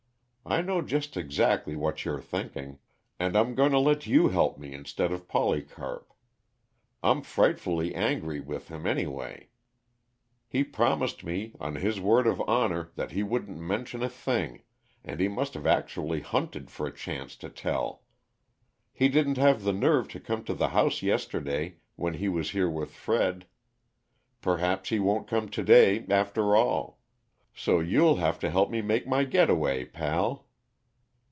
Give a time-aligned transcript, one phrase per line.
[0.43, 2.79] I know just exactly what you're thinking
[3.17, 6.11] and I'm going to let you help me instead of Polycarp.
[7.01, 9.49] I'm frightfully angry with him, anyway.
[10.49, 14.63] He promised me, on his word of honor, that he wouldn't mention a thing
[15.05, 18.03] and he must have actually hunted for a chance to tell!
[18.91, 22.69] He didn't have the nerve to come to the house yesterday, when he was here
[22.69, 23.45] with Fred
[24.41, 26.97] perhaps he won't come to day, after all.
[27.53, 30.47] So you'll have to help me make my getaway, pal."